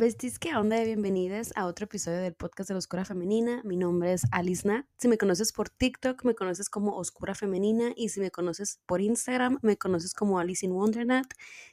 [0.00, 0.82] Besties, ¿qué onda?
[0.82, 3.60] Bienvenidas a otro episodio del podcast de la Oscura Femenina.
[3.64, 4.86] Mi nombre es Alice Nat.
[4.96, 7.92] Si me conoces por TikTok, me conoces como Oscura Femenina.
[7.96, 11.26] Y si me conoces por Instagram, me conoces como Alice in Wondernat.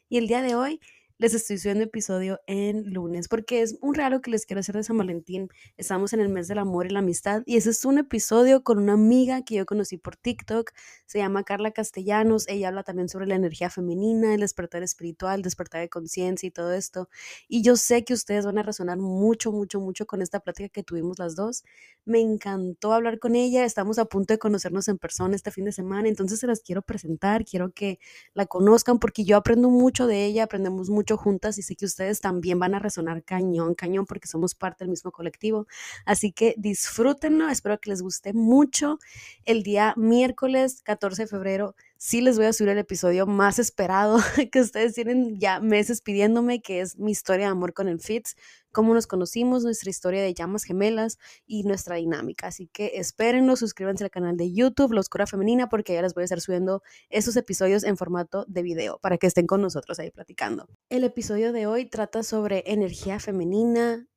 [0.09, 0.81] Y el día de hoy
[1.20, 4.84] les estoy subiendo episodio en lunes, porque es un regalo que les quiero hacer de
[4.84, 5.50] San Valentín.
[5.76, 8.78] Estamos en el mes del amor y la amistad, y ese es un episodio con
[8.78, 10.72] una amiga que yo conocí por TikTok,
[11.08, 15.82] se llama Carla Castellanos, ella habla también sobre la energía femenina, el despertar espiritual, despertar
[15.82, 17.09] de conciencia y todo esto,
[17.48, 20.84] y yo sé que ustedes van a resonar mucho, mucho, mucho con esta plática que
[20.84, 21.64] tuvimos las dos.
[22.06, 25.72] Me encantó hablar con ella, estamos a punto de conocernos en persona este fin de
[25.72, 28.00] semana, entonces se las quiero presentar, quiero que
[28.36, 32.19] la conozcan porque yo aprendo mucho de ella, aprendemos mucho juntas y sé que ustedes
[32.19, 35.67] también van a resonar cañón, cañón, porque somos parte del mismo colectivo.
[36.05, 39.00] Así que disfrútenlo, espero que les guste mucho.
[39.45, 44.17] El día miércoles 14 de febrero sí les voy a subir el episodio más esperado
[44.52, 48.36] que ustedes tienen ya meses pidiéndome, que es mi historia de amor con el Fitz,
[48.72, 52.48] cómo nos conocimos, nuestra historia de llamas gemelas y nuestra dinámica.
[52.48, 56.22] Así que espérenlo, suscríbanse al canal de YouTube, La Oscura Femenina, porque ya les voy
[56.22, 60.12] a estar subiendo esos episodios en formato de video para que estén con nosotros ahí
[60.12, 60.68] platicando.
[60.90, 64.08] El episodio de hoy trata sobre energía femenina,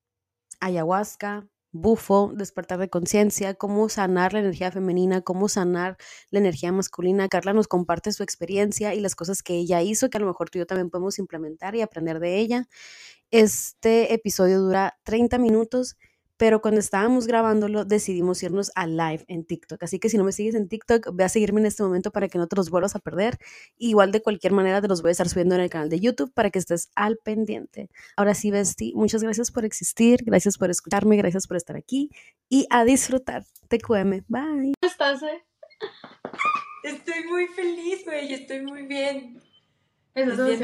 [0.61, 5.97] ayahuasca, bufo, despertar de conciencia, cómo sanar la energía femenina, cómo sanar
[6.31, 7.29] la energía masculina.
[7.29, 10.51] Carla nos comparte su experiencia y las cosas que ella hizo, que a lo mejor
[10.51, 12.69] tú y yo también podemos implementar y aprender de ella.
[13.31, 15.97] Este episodio dura 30 minutos
[16.41, 19.83] pero cuando estábamos grabándolo decidimos irnos a live en TikTok.
[19.83, 22.29] Así que si no me sigues en TikTok, ve a seguirme en este momento para
[22.29, 23.37] que no te los vuelvas a perder.
[23.77, 26.33] Igual de cualquier manera te los voy a estar subiendo en el canal de YouTube
[26.33, 27.91] para que estés al pendiente.
[28.17, 32.09] Ahora sí, Besti, muchas gracias por existir, gracias por escucharme, gracias por estar aquí
[32.49, 33.45] y a disfrutar.
[33.69, 34.73] TQM, bye.
[34.73, 35.45] ¿Cómo estás, eh?
[36.85, 39.43] Estoy muy feliz, güey, estoy muy bien.
[40.15, 40.63] Eso es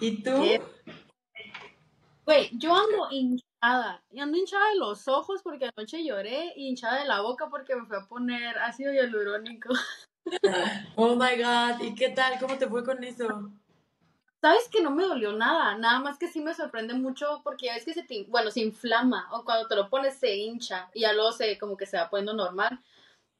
[0.00, 0.32] ¿Y tú?
[2.26, 3.06] Güey, yo ando
[4.10, 7.74] y ando hinchada de los ojos porque anoche lloré y hinchada de la boca porque
[7.74, 9.70] me fue a poner ácido hialurónico.
[10.96, 12.38] Oh my god, ¿y qué tal?
[12.38, 13.50] ¿Cómo te fue con eso?
[14.42, 17.74] Sabes que no me dolió nada, nada más que sí me sorprende mucho porque ya
[17.74, 21.14] ves que se bueno, se inflama o cuando te lo pones se hincha y ya
[21.14, 22.78] luego se como que se va poniendo normal.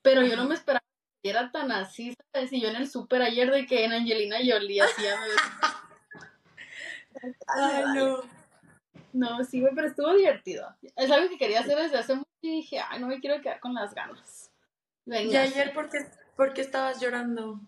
[0.00, 0.82] Pero yo no me esperaba
[1.22, 2.50] que era tan así, ¿sabes?
[2.54, 5.14] Y yo en el súper ayer de que en Angelina Jolie hacía
[7.48, 8.37] Ay, no.
[9.12, 10.66] No, sí, güey, pero estuvo divertido.
[10.96, 13.60] Es algo que quería hacer desde hace mucho y dije, ay, no me quiero quedar
[13.60, 14.50] con las ganas.
[15.06, 15.32] Venga.
[15.32, 15.98] ¿Y ayer por qué,
[16.36, 17.60] por qué estabas llorando?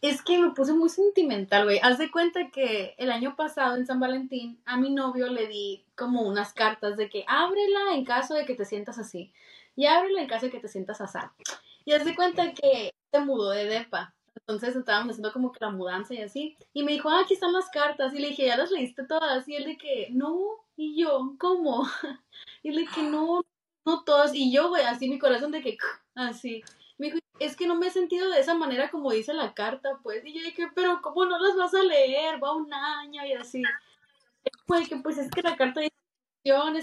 [0.00, 1.80] Es que me puse muy sentimental, güey.
[1.82, 5.84] Haz de cuenta que el año pasado en San Valentín a mi novio le di
[5.96, 9.32] como unas cartas de que ábrela en caso de que te sientas así.
[9.74, 11.18] Y ábrela en caso de que te sientas así.
[11.84, 14.14] Y haz de cuenta que se mudó de depa.
[14.48, 16.56] Entonces estábamos haciendo como que la mudanza y así.
[16.72, 18.14] Y me dijo, ah, aquí están las cartas.
[18.14, 19.46] Y le dije, ¿ya las leíste todas?
[19.46, 20.38] Y él de que, no.
[20.74, 21.86] Y yo, ¿cómo?
[22.62, 23.44] Y le dije, no,
[23.84, 24.34] no todas.
[24.34, 25.76] Y yo, güey, así mi corazón de que,
[26.14, 26.64] así.
[26.96, 30.00] Me dijo, es que no me he sentido de esa manera como dice la carta,
[30.02, 30.24] pues.
[30.24, 32.42] Y yo dije, pero ¿cómo no las vas a leer?
[32.42, 33.62] Va un año y así.
[34.64, 35.94] Pues que pues es que la carta dice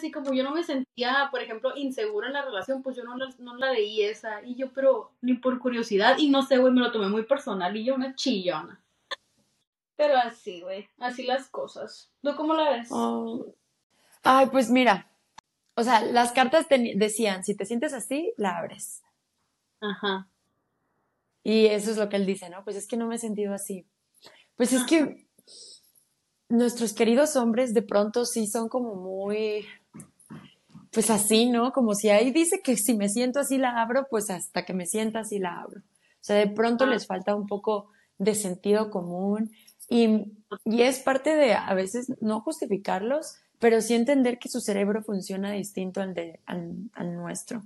[0.03, 3.15] y como yo no me sentía, por ejemplo, insegura en la relación, pues yo no
[3.17, 4.43] la, no la leí esa.
[4.43, 7.75] Y yo, pero ni por curiosidad, y no sé, güey, me lo tomé muy personal
[7.75, 8.81] y yo una chillona.
[9.95, 12.11] Pero así, güey, así las cosas.
[12.21, 12.89] ¿Tú cómo la ves?
[12.91, 13.45] Oh.
[14.23, 15.09] Ay, pues mira,
[15.75, 19.03] o sea, las cartas decían, si te sientes así, la abres.
[19.81, 20.27] Ajá.
[21.43, 22.63] Y eso es lo que él dice, ¿no?
[22.63, 23.85] Pues es que no me he sentido así.
[24.55, 25.24] Pues es que
[26.49, 29.65] nuestros queridos hombres de pronto sí son como muy,
[30.91, 31.71] pues así, ¿no?
[31.71, 34.85] Como si ahí dice que si me siento así la abro, pues hasta que me
[34.85, 35.79] sienta así la abro.
[35.79, 39.51] O sea, de pronto les falta un poco de sentido común
[39.89, 40.31] y,
[40.63, 45.51] y es parte de a veces no justificarlos, pero sí entender que su cerebro funciona
[45.51, 47.63] distinto al, de, al, nuestro.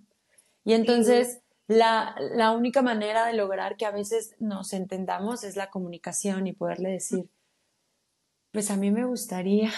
[0.65, 5.69] Y entonces la, la única manera de lograr que a veces nos entendamos es la
[5.69, 7.29] comunicación y poderle decir,
[8.51, 9.71] pues a mí me gustaría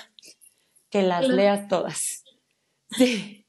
[0.90, 2.24] que las leas todas.
[2.90, 3.42] Sí.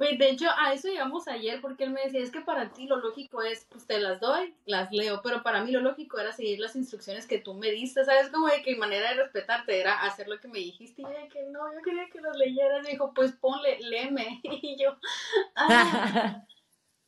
[0.00, 2.86] Pues de hecho, a eso llegamos ayer porque él me decía, es que para ti
[2.86, 6.32] lo lógico es, pues te las doy, las leo, pero para mí lo lógico era
[6.32, 8.30] seguir las instrucciones que tú me diste, ¿sabes?
[8.30, 11.28] Como de que manera de respetarte era hacer lo que me dijiste y yo de
[11.28, 14.96] que no, yo quería que las leyeras, me dijo, pues ponle, léeme, y yo,
[15.56, 16.46] ah.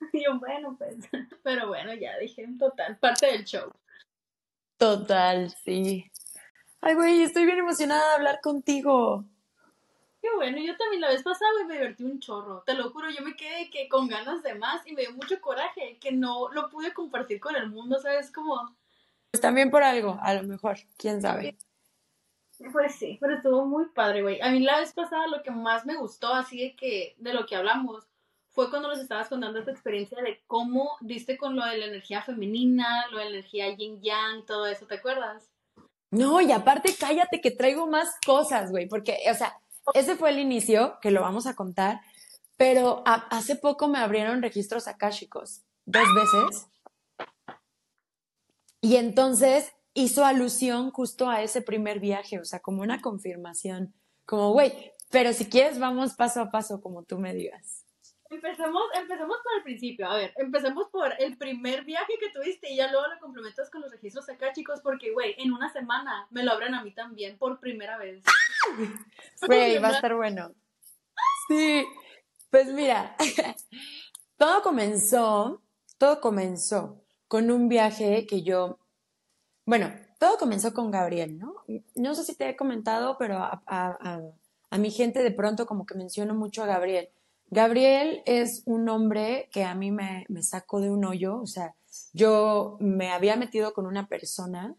[0.12, 0.96] y yo, bueno, pues,
[1.42, 3.72] pero bueno, ya dije, total, parte del show.
[4.76, 6.11] Total, sí.
[6.84, 9.24] Ay, güey, estoy bien emocionada de hablar contigo.
[10.20, 12.64] Qué bueno, yo también la vez pasada, güey, me divertí un chorro.
[12.66, 15.40] Te lo juro, yo me quedé que con ganas de más y me dio mucho
[15.40, 18.32] coraje que no lo pude compartir con el mundo, ¿sabes?
[18.32, 18.74] Como...
[19.30, 21.56] Pues también por algo, a lo mejor, quién sabe.
[22.72, 24.40] Pues sí, pero estuvo muy padre, güey.
[24.40, 27.46] A mí la vez pasada lo que más me gustó, así de que, de lo
[27.46, 28.08] que hablamos,
[28.48, 32.22] fue cuando nos estabas contando tu experiencia de cómo diste con lo de la energía
[32.22, 35.51] femenina, lo de la energía yin yang, todo eso, ¿te acuerdas?
[36.12, 39.58] No, y aparte cállate que traigo más cosas, güey, porque, o sea,
[39.94, 42.02] ese fue el inicio, que lo vamos a contar,
[42.58, 46.66] pero hace poco me abrieron registros akáshicos, dos veces.
[48.82, 53.94] Y entonces hizo alusión justo a ese primer viaje, o sea, como una confirmación,
[54.26, 57.81] como, güey, pero si quieres vamos paso a paso, como tú me digas.
[58.32, 60.08] Empecemos, empecemos por el principio.
[60.08, 63.82] A ver, empecemos por el primer viaje que tuviste y ya luego lo complementas con
[63.82, 67.36] los registros acá, chicos, porque, güey, en una semana me lo abren a mí también
[67.36, 68.24] por primera vez.
[69.46, 70.54] Güey, va a estar bueno.
[71.48, 71.84] Sí,
[72.48, 73.16] pues mira,
[74.38, 75.60] todo comenzó,
[75.98, 78.78] todo comenzó con un viaje que yo,
[79.66, 81.56] bueno, todo comenzó con Gabriel, ¿no?
[81.96, 84.20] No sé si te he comentado, pero a, a,
[84.70, 87.10] a mi gente de pronto como que menciono mucho a Gabriel
[87.52, 91.74] Gabriel es un hombre que a mí me, sacó de un hoyo, o sea,
[92.14, 94.74] yo me había metido con una persona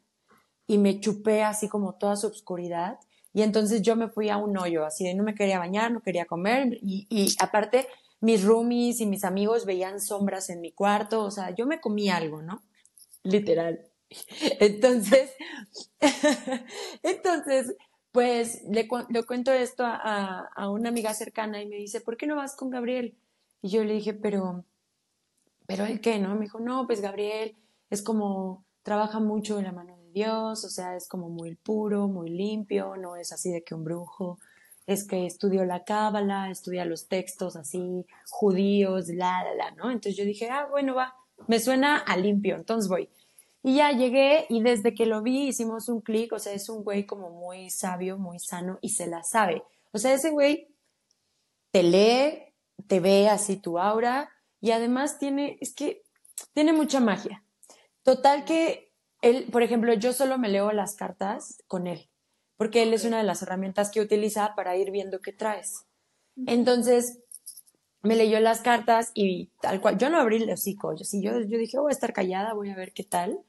[0.65, 2.97] y me chupé así como toda su oscuridad
[3.31, 6.01] y entonces yo me fui a un hoyo, así de no me quería bañar, no
[6.01, 7.87] quería comer y, y aparte
[8.21, 12.09] mis roomies y mis amigos veían sombras en mi cuarto, o sea, yo me comí
[12.09, 12.63] algo, ¿no?
[13.21, 13.85] Literal.
[14.59, 15.29] Entonces,
[17.03, 17.75] entonces,
[18.13, 22.55] pues le, cuento esto a, una amiga cercana y me dice, ¿por qué no vas
[22.55, 23.17] con Gabriel?
[23.63, 24.63] Y yo le dije, pero,
[25.65, 26.19] pero ¿el qué?
[26.19, 26.35] ¿No?
[26.35, 27.55] Me dijo, no, pues Gabriel
[27.89, 32.07] es como, trabaja mucho en la mano de Dios, o sea, es como muy puro,
[32.07, 34.37] muy limpio, no es así de que un brujo,
[34.85, 39.89] es que estudió la cábala, estudia los textos así, judíos, la, la, la, ¿no?
[39.89, 41.15] Entonces yo dije, ah, bueno, va,
[41.47, 43.09] me suena a limpio, entonces voy.
[43.63, 46.83] Y ya llegué y desde que lo vi hicimos un clic, o sea, es un
[46.83, 49.63] güey como muy sabio, muy sano y se la sabe.
[49.93, 50.67] O sea, ese güey
[51.71, 52.53] te lee,
[52.87, 54.29] te ve así tu aura
[54.59, 56.03] y además tiene, es que
[56.53, 57.43] tiene mucha magia.
[58.03, 62.09] Total que él, por ejemplo, yo solo me leo las cartas con él,
[62.57, 65.85] porque él es una de las herramientas que utiliza para ir viendo qué traes.
[66.47, 67.19] Entonces,
[68.01, 71.39] me leyó las cartas y tal cual, yo no abrí el hocico, yo, sí, yo,
[71.39, 73.39] yo dije, voy a estar callada, voy a ver qué tal.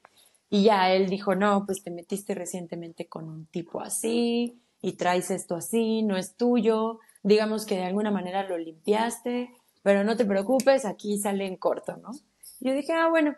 [0.49, 5.31] Y ya él dijo, no, pues te metiste recientemente con un tipo así y traes
[5.31, 9.49] esto así, no es tuyo, digamos que de alguna manera lo limpiaste,
[9.81, 12.11] pero no te preocupes, aquí sale en corto, ¿no?
[12.59, 13.35] yo dije, ah, bueno,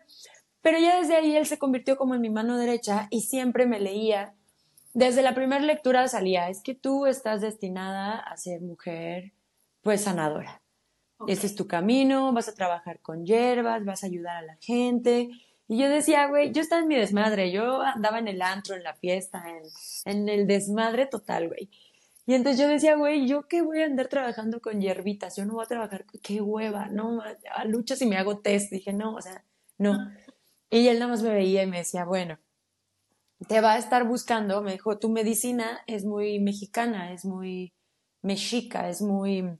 [0.61, 3.79] pero ya desde ahí él se convirtió como en mi mano derecha y siempre me
[3.79, 4.33] leía.
[4.93, 9.33] Desde la primera lectura salía, es que tú estás destinada a ser mujer,
[9.81, 10.61] pues sanadora.
[11.27, 15.29] Ese es tu camino, vas a trabajar con hierbas, vas a ayudar a la gente.
[15.67, 18.83] Y yo decía, güey, yo estaba en mi desmadre, yo andaba en el antro, en
[18.83, 19.63] la fiesta, en,
[20.05, 21.69] en el desmadre total, güey.
[22.25, 25.35] Y entonces yo decía, güey, ¿yo qué voy a andar trabajando con hierbitas?
[25.37, 28.71] Yo no voy a trabajar, qué hueva, no, a lucha si me hago test.
[28.71, 29.45] Dije, no, o sea,
[29.77, 29.97] no.
[30.69, 32.37] Y él nada más me veía y me decía, bueno,
[33.47, 37.73] te va a estar buscando, me dijo, tu medicina es muy mexicana, es muy
[38.21, 39.57] mexica, es muy,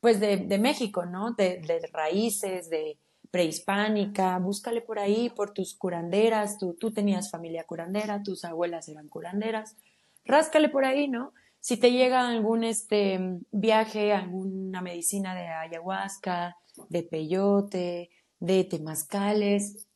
[0.00, 1.32] pues de, de México, ¿no?
[1.32, 2.98] De, de raíces, de,
[3.30, 9.08] prehispánica, búscale por ahí, por tus curanderas, tú, tú tenías familia curandera, tus abuelas eran
[9.08, 9.76] curanderas,
[10.24, 11.32] ráscale por ahí, ¿no?
[11.60, 13.18] Si te llega algún este,
[13.50, 16.56] viaje, alguna medicina de ayahuasca,
[16.88, 19.86] de peyote, de temazcales,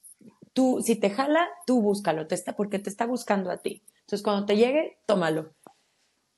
[0.52, 3.82] tú, si te jala, tú búscalo, te está, porque te está buscando a ti.
[4.00, 5.52] Entonces, cuando te llegue, tómalo.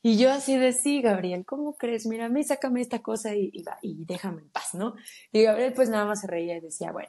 [0.07, 2.05] Y yo así de, sí, Gabriel, ¿cómo crees?
[2.05, 4.97] Mira, mí sácame esta cosa y, y, y déjame en paz, ¿no?
[5.33, 7.09] Y Gabriel pues nada más se reía y decía, bueno.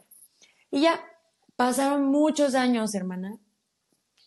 [0.72, 1.04] Y ya,
[1.58, 3.38] pasaron muchos años, hermana.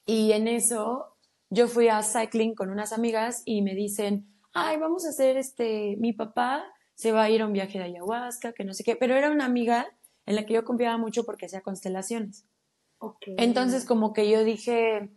[0.04, 1.16] Y en eso
[1.48, 5.96] yo fui a cycling con unas amigas y me dicen, ay, vamos a hacer este,
[5.98, 6.62] mi papá
[6.94, 9.30] se va a ir a un viaje de ayahuasca, que no sé qué, pero era
[9.30, 9.86] una amiga
[10.26, 12.44] en la que yo confiaba mucho porque hacía constelaciones.
[12.98, 13.34] Okay.
[13.38, 15.08] Entonces como que yo dije,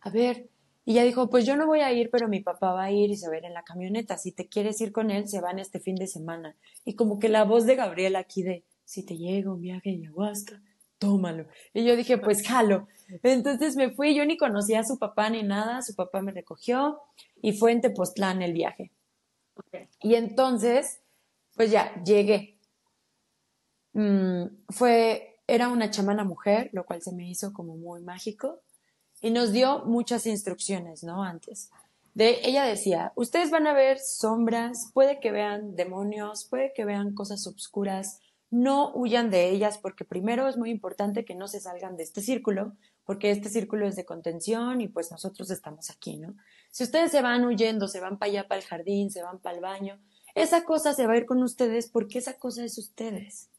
[0.00, 0.50] a ver,
[0.88, 3.10] Y ella dijo, pues yo no voy a ir, pero mi papá va a ir
[3.10, 4.16] y se va a ir en la camioneta.
[4.16, 6.56] Si te quieres ir con él, se van este fin de semana.
[6.86, 10.00] Y como que la voz de Gabriela aquí de, si te llega un viaje en
[10.00, 10.62] ayahuasca,
[10.96, 11.46] tómalo.
[11.74, 12.88] Y yo dije, pues jalo.
[13.22, 16.98] Entonces me fui, yo ni conocía a su papá ni nada, su papá me recogió
[17.42, 18.90] y fue en Tepoztlán el viaje.
[20.00, 21.02] Y entonces,
[21.54, 22.56] pues ya, llegué.
[23.92, 28.62] Mm, fue, era una chamana mujer, lo cual se me hizo como muy mágico
[29.20, 31.22] y nos dio muchas instrucciones, ¿no?
[31.22, 31.70] Antes.
[32.14, 37.14] De, ella decía, ustedes van a ver sombras, puede que vean demonios, puede que vean
[37.14, 38.20] cosas oscuras,
[38.50, 42.22] no huyan de ellas porque primero es muy importante que no se salgan de este
[42.22, 42.72] círculo,
[43.04, 46.34] porque este círculo es de contención y pues nosotros estamos aquí, ¿no?
[46.70, 49.56] Si ustedes se van huyendo, se van para allá, para el jardín, se van para
[49.56, 50.00] el baño,
[50.34, 53.50] esa cosa se va a ir con ustedes porque esa cosa es ustedes.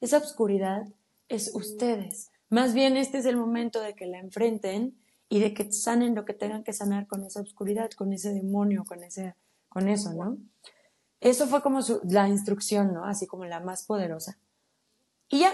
[0.00, 0.86] Esa oscuridad
[1.28, 2.30] es ustedes.
[2.48, 4.96] Más bien este es el momento de que la enfrenten
[5.28, 8.84] y de que sanen lo que tengan que sanar con esa oscuridad, con ese demonio,
[8.84, 9.34] con ese,
[9.68, 10.38] con eso, ¿no?
[11.20, 13.04] Eso fue como la instrucción, ¿no?
[13.04, 14.38] Así como la más poderosa.
[15.28, 15.52] Y ya,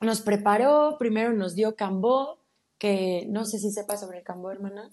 [0.00, 2.38] nos preparó, primero nos dio cambó,
[2.78, 4.90] que no sé si sepa sobre el cambó, hermana.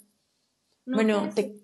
[0.85, 1.59] bueno, te,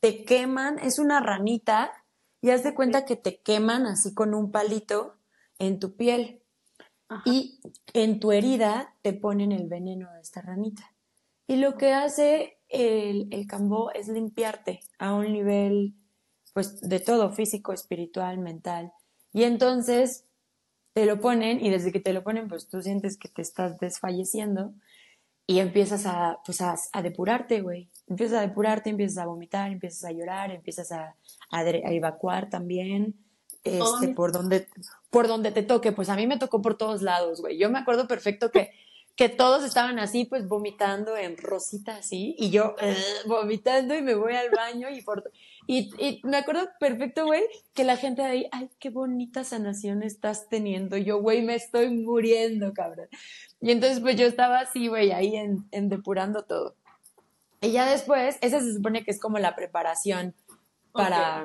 [0.00, 1.92] te queman, es una ranita,
[2.40, 5.16] y haz de cuenta que te queman así con un palito
[5.58, 6.42] en tu piel.
[7.24, 7.58] Y
[7.94, 10.94] en tu herida te ponen el veneno de esta ranita.
[11.48, 15.94] Y lo que hace el, el cambó es limpiarte a un nivel,
[16.52, 18.92] pues, de todo, físico, espiritual, mental.
[19.32, 20.26] Y entonces
[20.92, 23.78] te lo ponen y desde que te lo ponen, pues tú sientes que te estás
[23.78, 24.74] desfalleciendo
[25.46, 27.88] y empiezas a, pues, a, depurarte, güey.
[28.06, 31.16] Empiezas a depurarte, empiezas a vomitar, empiezas a llorar, empiezas a,
[31.50, 33.14] a, evacuar también,
[33.64, 34.68] este, por donde,
[35.08, 35.92] por donde te toque.
[35.92, 37.56] Pues a mí me tocó por todos lados, güey.
[37.56, 38.72] Yo me acuerdo perfecto que
[39.18, 42.96] que todos estaban así, pues vomitando en rosita así, y yo eh,
[43.26, 45.28] vomitando y me voy al baño y por...
[45.66, 47.42] Y, y me acuerdo perfecto, güey,
[47.74, 50.96] que la gente de ahí, ay, qué bonita sanación estás teniendo.
[50.96, 53.08] Yo, güey, me estoy muriendo, cabrón.
[53.60, 56.76] Y entonces, pues yo estaba así, güey, ahí en, en, depurando todo.
[57.60, 60.32] Y ya después, esa se supone que es como la preparación
[60.92, 61.44] para,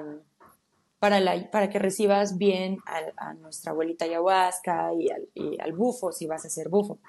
[1.00, 2.78] para, la, para que recibas bien
[3.18, 7.00] a, nuestra abuelita ayahuasca y al, y al bufo, si vas a ser bufo.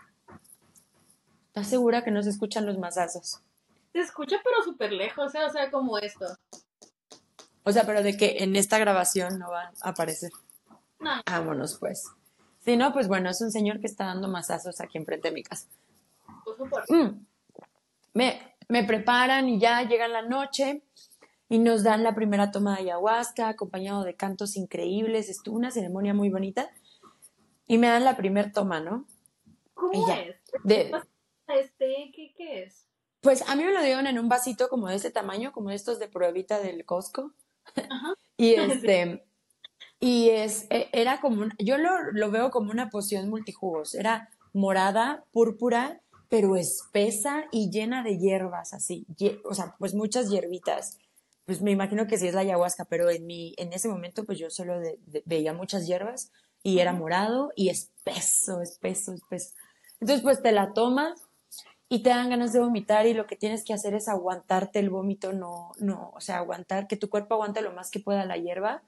[1.54, 3.38] ¿Estás segura que no se escuchan los mazazos?
[3.92, 5.44] Se escucha, pero súper lejos, ¿eh?
[5.44, 6.26] o sea, como esto.
[7.62, 10.32] O sea, pero de que en esta grabación no va a aparecer.
[10.98, 11.12] No.
[11.24, 12.10] Vámonos, pues.
[12.64, 15.44] Si no, pues bueno, es un señor que está dando mazazos aquí enfrente de mi
[15.44, 15.68] casa.
[16.44, 17.24] Pues mm.
[18.14, 20.82] me, me preparan y ya llega la noche
[21.48, 25.28] y nos dan la primera toma de ayahuasca acompañado de cantos increíbles.
[25.28, 26.68] Estuvo una ceremonia muy bonita
[27.68, 29.06] y me dan la primera toma, ¿no?
[29.74, 30.34] ¿Cómo es?
[30.64, 30.90] De,
[31.48, 32.88] este, ¿qué, es?
[33.20, 35.98] Pues a mí me lo dieron en un vasito como de este tamaño, como estos
[35.98, 37.32] de pruebita del Costco.
[37.74, 38.14] Ajá.
[38.36, 39.24] y este,
[40.00, 43.94] y es, e, era como, yo lo, lo veo como una poción multijugos.
[43.94, 49.06] Era morada, púrpura, pero espesa y llena de hierbas, así.
[49.44, 50.98] O sea, pues muchas hierbitas.
[51.44, 54.38] Pues me imagino que sí es la ayahuasca, pero en, mi, en ese momento pues
[54.38, 54.80] yo solo
[55.26, 56.32] veía muchas hierbas
[56.62, 59.54] y era morado y espeso, espeso, espeso.
[60.00, 61.22] Entonces pues te la tomas
[61.94, 64.90] y te dan ganas de vomitar y lo que tienes que hacer es aguantarte el
[64.90, 68.36] vómito, no, no, o sea, aguantar, que tu cuerpo aguante lo más que pueda la
[68.36, 68.82] hierba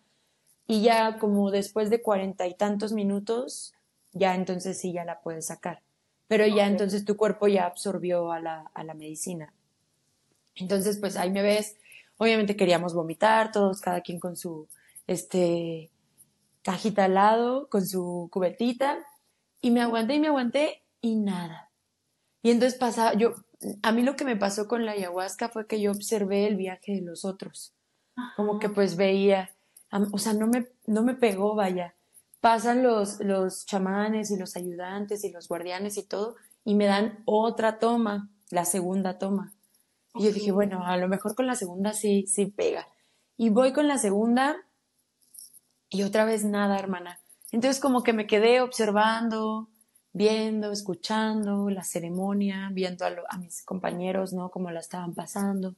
[0.67, 3.75] y ya como después de cuarenta y tantos minutos,
[4.11, 5.83] ya entonces sí ya la puedes sacar.
[6.27, 9.55] Pero ya entonces tu cuerpo ya absorbió a la, a la medicina.
[10.57, 11.77] Entonces, pues ahí me ves.
[12.17, 14.67] Obviamente queríamos vomitar, todos, cada quien con su
[15.07, 15.93] este
[16.63, 18.99] cajita al lado, con su cubetita.
[19.61, 21.66] Y me aguanté y me aguanté y nada.
[22.47, 23.35] Y entonces pasaba, yo,
[23.83, 26.93] a mí lo que me pasó con la ayahuasca fue que yo observé el viaje
[26.93, 27.75] de los otros.
[28.37, 29.51] Como que pues veía,
[30.13, 31.97] o sea, no me, no me pegó, vaya.
[32.41, 37.21] Pasan los, los chamanes y los ayudantes y los guardianes y todo, y me dan
[37.25, 39.53] otra toma, la segunda toma.
[40.15, 42.87] Y yo dije, bueno, a lo mejor con la segunda sí, sí pega.
[43.37, 44.55] Y voy con la segunda
[45.89, 47.19] y otra vez nada, hermana.
[47.51, 49.69] Entonces como que me quedé observando,
[50.17, 54.51] viendo, escuchando la ceremonia, viendo a, mis compañeros, ¿no?
[54.51, 55.75] Cómo la estaban pasando.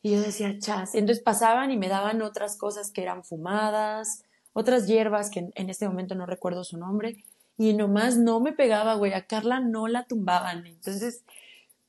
[0.00, 0.94] Y yo decía, chas.
[0.94, 4.22] Entonces pasaban y me daban otras cosas que eran fumadas,
[4.52, 7.24] otras hierbas que en, este momento no recuerdo su nombre.
[7.58, 9.12] Y nomás no me pegaba, güey.
[9.12, 10.64] A Carla no la tumbaban.
[10.64, 11.24] Entonces,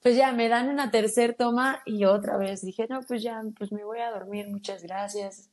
[0.01, 3.71] pues ya me dan una tercera toma y otra vez dije, no, pues ya, pues
[3.71, 5.51] me voy a dormir, muchas gracias.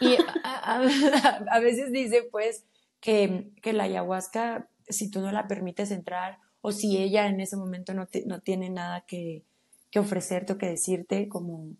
[0.00, 0.80] Y a,
[1.60, 2.64] veces dice, pues,
[3.00, 7.56] que, que la ayahuasca si tú no la permites entrar o si ella en ese
[7.56, 9.44] momento no, no tiene nada que,
[9.90, 11.70] que ofrecerte o que decirte, como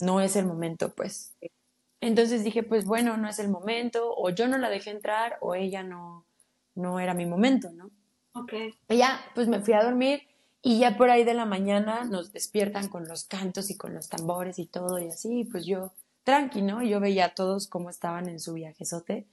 [0.00, 1.34] no es el momento, pues.
[2.00, 5.54] Entonces dije, pues bueno, no es el momento, o yo no la dejé entrar, o
[5.54, 6.26] ella no,
[6.74, 7.90] no era mi momento, ¿no?
[8.34, 8.52] Ok.
[8.88, 10.22] Y ya, pues me fui a dormir
[10.62, 14.08] y ya por ahí de la mañana nos despiertan con los cantos y con los
[14.08, 15.92] tambores y todo y así, pues yo,
[16.24, 16.82] tranqui, ¿no?
[16.82, 19.26] Yo veía a todos cómo estaban en su viajezote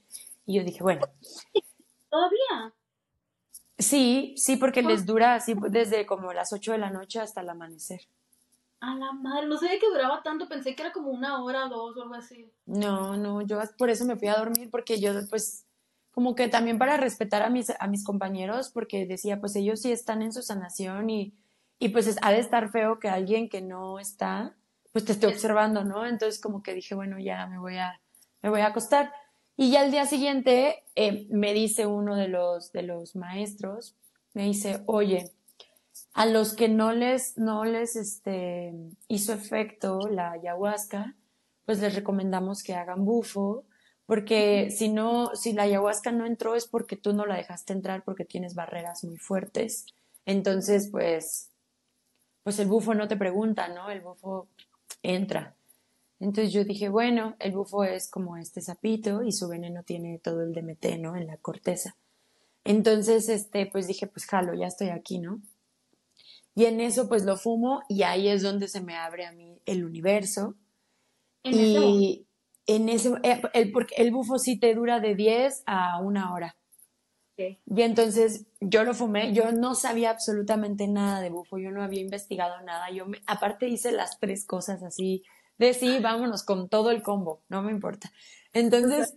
[0.46, 1.02] y yo dije, bueno,
[2.14, 2.72] ¿Todavía?
[3.76, 7.48] sí, sí, porque les dura así desde como las 8 de la noche hasta el
[7.48, 8.02] amanecer.
[8.78, 11.96] A la madre, no sabía que duraba tanto, pensé que era como una hora, dos
[11.96, 12.52] o algo así.
[12.66, 15.66] No, no, yo por eso me fui a dormir porque yo pues
[16.12, 19.90] como que también para respetar a mis, a mis compañeros porque decía pues ellos sí
[19.90, 21.34] están en su sanación y,
[21.80, 24.54] y pues es- ha de estar feo que alguien que no está
[24.92, 26.06] pues te esté observando, ¿no?
[26.06, 28.00] Entonces como que dije bueno ya me voy a,
[28.40, 29.12] me voy a acostar.
[29.56, 33.94] Y ya al día siguiente eh, me dice uno de los, de los maestros,
[34.32, 35.32] me dice, oye,
[36.12, 38.74] a los que no les, no les este,
[39.08, 41.14] hizo efecto la ayahuasca,
[41.64, 43.64] pues les recomendamos que hagan bufo,
[44.06, 48.04] porque si no, si la ayahuasca no entró es porque tú no la dejaste entrar
[48.04, 49.86] porque tienes barreras muy fuertes.
[50.26, 51.50] Entonces, pues,
[52.42, 53.90] pues el bufo no te pregunta, ¿no?
[53.90, 54.48] El bufo
[55.02, 55.56] entra.
[56.20, 60.42] Entonces yo dije, bueno, el bufo es como este sapito y su veneno tiene todo
[60.42, 61.16] el DMT, ¿no?
[61.16, 61.96] En la corteza.
[62.64, 65.40] Entonces, este, pues dije, pues jalo, ya estoy aquí, ¿no?
[66.54, 69.60] Y en eso, pues lo fumo y ahí es donde se me abre a mí
[69.66, 70.54] el universo.
[71.42, 72.26] En y
[72.66, 76.56] en ese, eh, el, porque el bufo sí te dura de 10 a una hora.
[77.66, 82.00] Y entonces yo lo fumé, yo no sabía absolutamente nada de bufo, yo no había
[82.00, 85.24] investigado nada, yo me- aparte hice las tres cosas así,
[85.58, 88.12] de sí, vámonos con todo el combo, no me importa.
[88.52, 89.14] Entonces,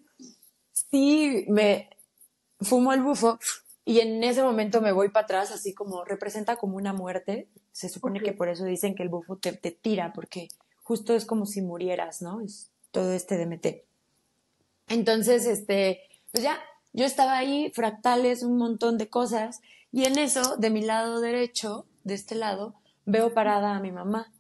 [0.72, 1.90] sí, me
[2.60, 3.40] fumo el bufo
[3.86, 7.90] y en ese momento me voy para atrás, así como representa como una muerte, se
[7.90, 10.50] supone que por eso dicen que el bufo te, te tira, porque
[10.84, 12.42] justo es como si murieras, ¿no?
[12.42, 13.84] Es todo este DMT.
[14.90, 16.02] Entonces, este,
[16.32, 16.60] pues ya,
[16.94, 21.86] yo estaba ahí, fractales, un montón de cosas, y en eso, de mi lado derecho,
[22.04, 24.32] de este lado, veo parada a mi mamá.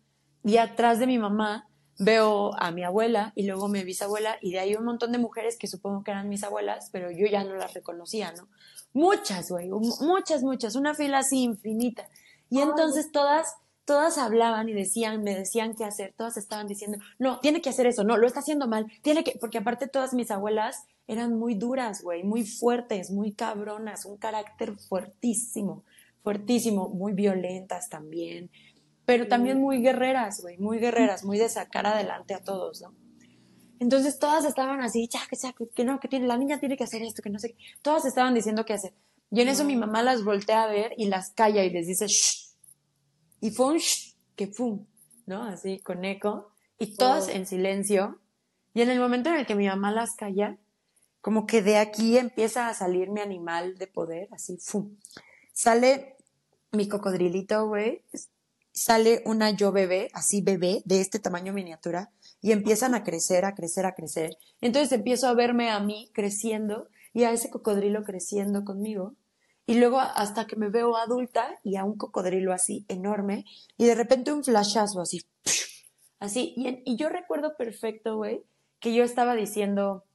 [0.43, 1.66] Y atrás de mi mamá
[1.99, 5.57] veo a mi abuela y luego mi bisabuela, y de ahí un montón de mujeres
[5.57, 8.47] que supongo que eran mis abuelas, pero yo ya no las reconocía, ¿no?
[8.93, 12.07] Muchas, güey, mu- muchas, muchas, una fila así infinita.
[12.49, 13.55] Y entonces todas,
[13.85, 17.87] todas hablaban y decían, me decían qué hacer, todas estaban diciendo, no, tiene que hacer
[17.87, 21.55] eso, no, lo está haciendo mal, tiene que, porque aparte todas mis abuelas eran muy
[21.55, 25.83] duras, güey, muy fuertes, muy cabronas, un carácter fuertísimo,
[26.23, 28.49] fuertísimo, muy violentas también,
[29.07, 32.93] pero también muy guerreras, güey, muy guerreras, muy de sacar adelante a todos, ¿no?
[33.79, 36.83] Entonces todas estaban así, ya, que, ya, que, no, que tiene, la niña tiene que
[36.83, 37.57] hacer esto, que no sé qué.
[37.81, 38.93] Todas estaban diciendo qué hacer.
[39.31, 42.07] Y en eso mi mamá las voltea a ver y las calla y les dice,
[42.07, 42.53] shh.
[43.39, 44.85] Y fue un shh, que pum,
[45.25, 45.43] ¿no?
[45.43, 46.51] Así, con eco.
[46.77, 47.31] Y todas Oh.
[47.31, 48.19] en silencio.
[48.73, 50.57] Y en el momento en el que mi mamá las calla,
[51.21, 54.97] como que de aquí empieza a salir mi animal de poder, así, ¡fum!
[55.53, 56.17] Sale
[56.73, 58.03] mi cocodrilito, güey.
[58.77, 62.11] Sale una yo bebé, así bebé, de este tamaño miniatura,
[62.41, 64.37] y empiezan a crecer, a crecer, a crecer.
[64.61, 69.15] Entonces empiezo a verme a mí creciendo y a ese cocodrilo creciendo conmigo.
[69.65, 73.45] Y luego hasta que me veo adulta y a un cocodrilo así enorme,
[73.77, 75.23] y de repente un flashazo así,
[76.19, 76.53] así.
[76.55, 78.43] Y, y yo recuerdo perfecto, güey,
[78.79, 80.05] que yo estaba diciendo,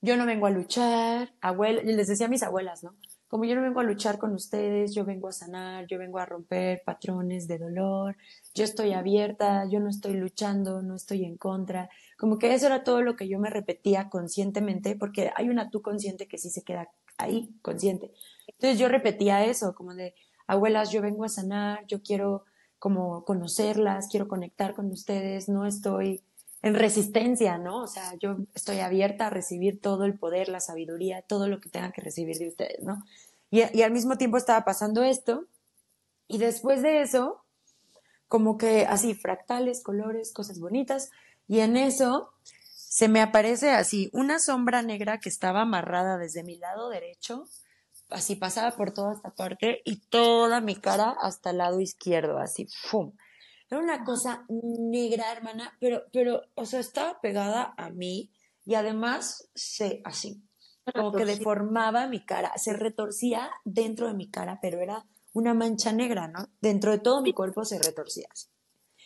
[0.00, 2.96] yo no vengo a luchar, abuela, les decía a mis abuelas, ¿no?
[3.30, 6.26] Como yo no vengo a luchar con ustedes, yo vengo a sanar, yo vengo a
[6.26, 8.16] romper patrones de dolor,
[8.56, 11.88] yo estoy abierta, yo no estoy luchando, no estoy en contra.
[12.18, 15.80] Como que eso era todo lo que yo me repetía conscientemente, porque hay una tú
[15.80, 18.10] consciente que sí se queda ahí, consciente.
[18.48, 20.12] Entonces yo repetía eso, como de,
[20.48, 22.44] abuelas, yo vengo a sanar, yo quiero
[22.80, 26.24] como conocerlas, quiero conectar con ustedes, no estoy
[26.62, 27.82] en resistencia, ¿no?
[27.82, 31.70] O sea, yo estoy abierta a recibir todo el poder, la sabiduría, todo lo que
[31.70, 33.02] tenga que recibir de ustedes, ¿no?
[33.50, 35.46] Y, y al mismo tiempo estaba pasando esto,
[36.28, 37.42] y después de eso,
[38.28, 41.10] como que así, fractales, colores, cosas bonitas,
[41.48, 42.30] y en eso
[42.90, 47.46] se me aparece así una sombra negra que estaba amarrada desde mi lado derecho,
[48.08, 52.66] así pasaba por toda esta parte y toda mi cara hasta el lado izquierdo, así,
[52.66, 53.12] ¡fum!
[53.70, 58.32] Era una cosa negra, hermana, pero, pero, o sea, estaba pegada a mí
[58.64, 60.42] y además se, así,
[60.92, 65.92] como que deformaba mi cara, se retorcía dentro de mi cara, pero era una mancha
[65.92, 66.48] negra, ¿no?
[66.60, 68.48] Dentro de todo mi cuerpo se retorcía así.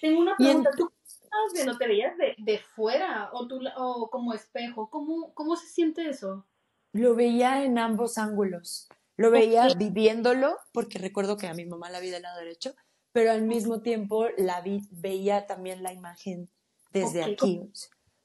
[0.01, 0.71] Tengo una pregunta.
[0.77, 4.89] ¿Tú estabas viendo, te veías de, de fuera o, tú, o como espejo?
[4.89, 6.47] ¿Cómo, ¿Cómo se siente eso?
[6.93, 8.89] Lo veía en ambos ángulos.
[9.17, 12.75] Lo veía viviéndolo, porque recuerdo que a mi mamá la vi del lado derecho,
[13.15, 16.51] pero al mismo tiempo la vi, veía también la imagen
[16.93, 17.63] desde aquí.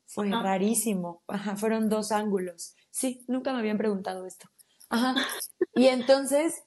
[0.08, 0.42] fue Ah.
[0.42, 1.22] rarísimo.
[1.28, 2.74] Ajá, fueron dos ángulos.
[2.90, 4.50] Sí, nunca me habían preguntado esto.
[4.90, 5.14] Ajá.
[5.76, 6.64] Y entonces,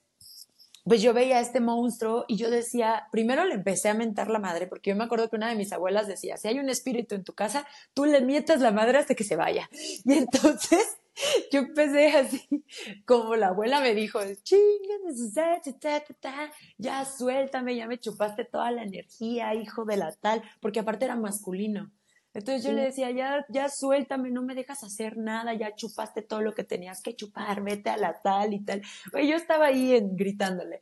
[0.84, 4.38] pues yo veía a este monstruo y yo decía, primero le empecé a mentar la
[4.38, 7.16] madre, porque yo me acuerdo que una de mis abuelas decía, si hay un espíritu
[7.16, 9.68] en tu casa, tú le mientas la madre hasta que se vaya.
[10.04, 10.96] Y entonces
[11.52, 12.64] yo empecé así,
[13.06, 17.76] como la abuela me dijo, "Chinga de su ta, ta, ta, ta, ta, ya suéltame,
[17.76, 21.92] ya me chupaste toda la energía, hijo de la tal, porque aparte era masculino.
[22.34, 26.40] Entonces yo le decía, ya, ya suéltame, no me dejas hacer nada, ya chupaste todo
[26.40, 28.80] lo que tenías que chupar, vete a la tal y tal.
[29.12, 30.80] Güey, yo estaba ahí en- gritándole.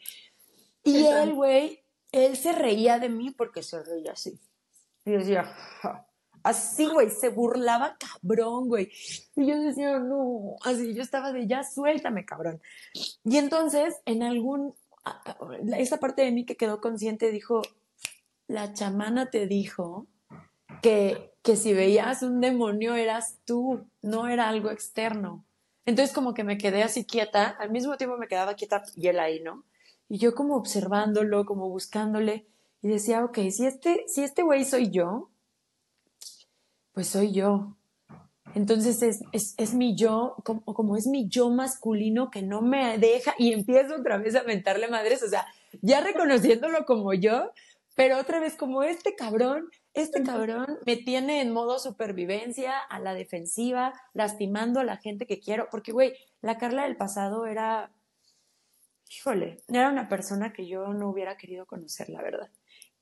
[0.84, 4.38] Y él, güey, él se reía de mí porque se reía así.
[5.04, 6.06] Y yo decía, "Ja".
[6.42, 8.90] Así, güey, se burlaba cabrón, güey.
[9.36, 12.60] Y yo decía, no, así, yo estaba de, ya suéltame, cabrón.
[13.24, 14.74] Y entonces, en algún,
[15.76, 17.62] esa parte de mí que quedó consciente dijo,
[18.46, 20.06] la chamana te dijo
[20.82, 25.44] que, que si veías un demonio eras tú, no era algo externo.
[25.86, 29.18] Entonces como que me quedé así quieta, al mismo tiempo me quedaba quieta y él
[29.18, 29.64] ahí, ¿no?
[30.08, 32.46] Y yo como observándolo, como buscándole,
[32.82, 35.30] y decía, ok, si este, si este güey soy yo,
[36.92, 37.76] pues soy yo.
[38.54, 42.98] Entonces es, es, es mi yo, como, como es mi yo masculino que no me
[42.98, 45.46] deja, y empiezo otra vez a mentarle madres, o sea,
[45.82, 47.52] ya reconociéndolo como yo,
[47.94, 53.14] pero otra vez como este cabrón, este cabrón me tiene en modo supervivencia, a la
[53.14, 57.92] defensiva, lastimando a la gente que quiero, porque güey, la Carla del pasado era,
[59.08, 62.50] híjole, era una persona que yo no hubiera querido conocer, la verdad.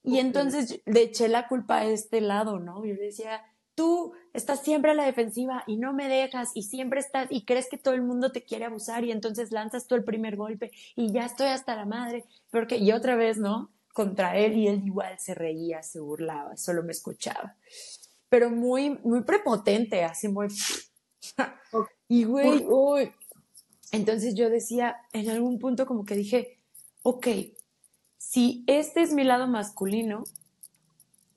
[0.02, 2.84] Y entonces le eché la culpa a este lado, ¿no?
[2.84, 3.42] Yo le decía,
[3.78, 7.68] tú estás siempre a la defensiva y no me dejas y siempre estás y crees
[7.68, 11.12] que todo el mundo te quiere abusar y entonces lanzas tú el primer golpe y
[11.12, 13.70] ya estoy hasta la madre, porque y otra vez, ¿no?
[13.94, 17.54] Contra él y él igual se reía, se burlaba, solo me escuchaba.
[18.28, 20.48] Pero muy, muy prepotente, así muy...
[22.08, 23.12] y güey, uy.
[23.92, 26.58] Entonces yo decía, en algún punto como que dije,
[27.04, 27.28] ok,
[28.18, 30.24] si este es mi lado masculino,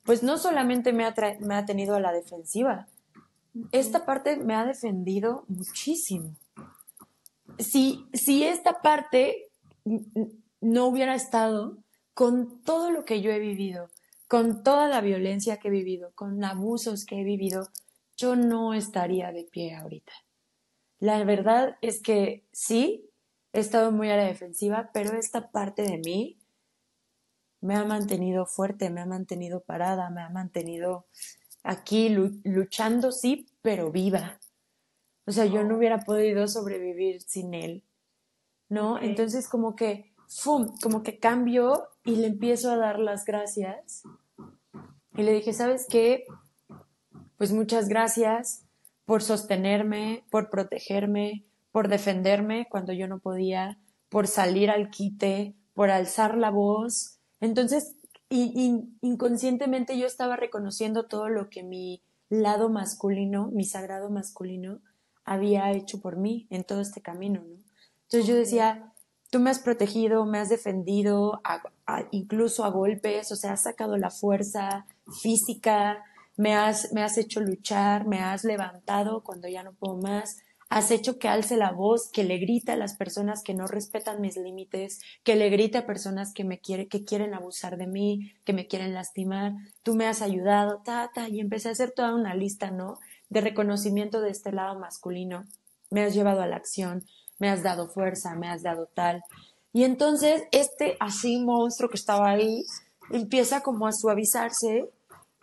[0.04, 2.88] pues no solamente me ha, me ha tenido a la defensiva,
[3.70, 6.34] esta parte me ha defendido muchísimo.
[7.58, 9.50] Si, si esta parte
[10.60, 11.78] no hubiera estado
[12.14, 13.88] con todo lo que yo he vivido,
[14.26, 17.68] con toda la violencia que he vivido, con abusos que he vivido,
[18.16, 20.12] yo no estaría de pie ahorita.
[20.98, 23.10] La verdad es que sí,
[23.52, 26.38] he estado muy a la defensiva, pero esta parte de mí
[27.62, 31.06] me ha mantenido fuerte, me ha mantenido parada, me ha mantenido
[31.62, 34.38] aquí lu- luchando, sí, pero viva.
[35.24, 37.84] O sea, yo no hubiera podido sobrevivir sin él,
[38.68, 39.00] ¿no?
[39.00, 44.02] Entonces como que, ¡fum!, como que cambio y le empiezo a dar las gracias.
[45.14, 46.24] Y le dije, ¿sabes qué?
[47.38, 48.64] Pues muchas gracias
[49.04, 55.90] por sostenerme, por protegerme, por defenderme cuando yo no podía, por salir al quite, por
[55.90, 57.18] alzar la voz.
[57.42, 57.96] Entonces,
[58.30, 64.80] in- in- inconscientemente yo estaba reconociendo todo lo que mi lado masculino, mi sagrado masculino,
[65.24, 67.56] había hecho por mí en todo este camino, ¿no?
[68.04, 68.92] Entonces yo decía,
[69.30, 73.62] tú me has protegido, me has defendido, a- a- incluso a golpes, o sea, has
[73.64, 74.86] sacado la fuerza
[75.20, 76.04] física,
[76.36, 80.41] me has, me has hecho luchar, me has levantado cuando ya no puedo más,
[80.72, 84.22] has hecho que alce la voz, que le grite a las personas que no respetan
[84.22, 88.32] mis límites, que le grite a personas que me quiere, que quieren abusar de mí,
[88.44, 92.14] que me quieren lastimar, tú me has ayudado, ta, ta, y empecé a hacer toda
[92.14, 92.98] una lista, ¿no?
[93.28, 95.44] De reconocimiento de este lado masculino.
[95.90, 97.04] Me has llevado a la acción,
[97.38, 99.22] me has dado fuerza, me has dado tal.
[99.74, 102.64] Y entonces este así monstruo que estaba ahí
[103.10, 104.88] empieza como a suavizarse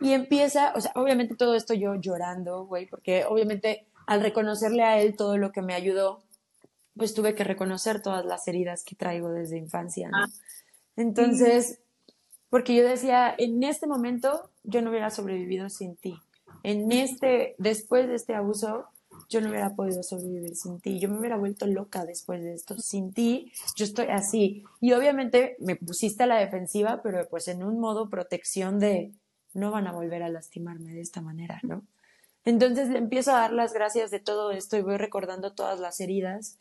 [0.01, 4.99] y empieza, o sea, obviamente todo esto yo llorando, güey, porque obviamente al reconocerle a
[4.99, 6.23] él todo lo que me ayudó,
[6.97, 10.25] pues tuve que reconocer todas las heridas que traigo desde infancia, ¿no?
[10.95, 11.79] Entonces,
[12.49, 16.19] porque yo decía, en este momento yo no hubiera sobrevivido sin ti.
[16.63, 18.87] En este, después de este abuso,
[19.29, 20.99] yo no hubiera podido sobrevivir sin ti.
[20.99, 22.79] Yo me hubiera vuelto loca después de esto.
[22.79, 24.63] Sin ti, yo estoy así.
[24.81, 29.11] Y obviamente me pusiste a la defensiva, pero pues en un modo protección de
[29.53, 31.83] no van a volver a lastimarme de esta manera, ¿no?
[32.49, 35.99] Entonces le empiezo a dar las gracias de todo esto y voy recordando todas las
[35.99, 36.57] heridas.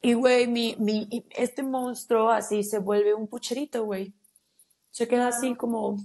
[0.00, 4.12] Y, güey, mi, mi, este monstruo así se vuelve un pucherito, güey.
[4.90, 5.98] Se queda así como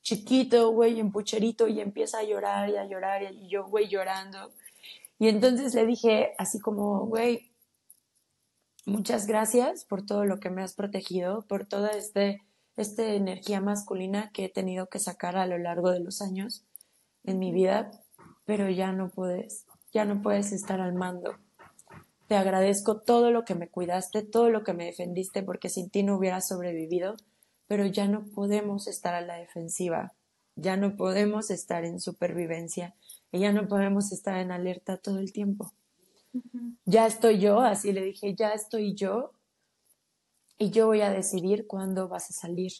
[0.00, 4.50] chiquito, güey, en pucherito y empieza a llorar y a llorar y yo, güey, llorando.
[5.18, 7.50] Y entonces le dije así como, güey,
[8.86, 12.40] muchas gracias por todo lo que me has protegido, por todo este
[12.78, 16.64] esta energía masculina que he tenido que sacar a lo largo de los años
[17.24, 17.90] en mi vida,
[18.46, 21.36] pero ya no puedes, ya no puedes estar al mando.
[22.28, 26.02] Te agradezco todo lo que me cuidaste, todo lo que me defendiste, porque sin ti
[26.02, 27.16] no hubiera sobrevivido,
[27.66, 30.14] pero ya no podemos estar a la defensiva,
[30.54, 32.94] ya no podemos estar en supervivencia
[33.30, 35.72] y ya no podemos estar en alerta todo el tiempo.
[36.84, 39.32] Ya estoy yo, así le dije, ya estoy yo
[40.58, 42.72] y yo voy a decidir cuándo vas a salir.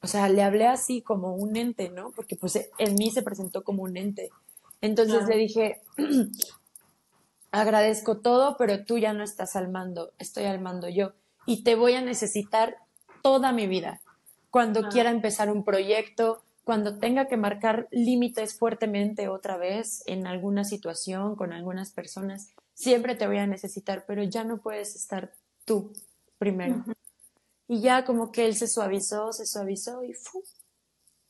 [0.00, 2.10] O sea, le hablé así como un ente, ¿no?
[2.12, 4.30] Porque pues en mí se presentó como un ente.
[4.84, 5.80] Entonces le dije,
[7.50, 11.12] agradezco todo, pero tú ya no estás al mando, estoy al mando yo.
[11.46, 12.76] Y te voy a necesitar
[13.22, 14.02] toda mi vida.
[14.50, 20.64] Cuando quiera empezar un proyecto, cuando tenga que marcar límites fuertemente otra vez en alguna
[20.64, 25.32] situación con algunas personas, siempre te voy a necesitar, pero ya no puedes estar
[25.64, 25.94] tú
[26.36, 26.84] primero.
[27.68, 30.42] Y ya como que él se suavizó, se suavizó y ¡fu!